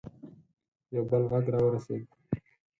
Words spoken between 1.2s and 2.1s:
غږ راورسېد.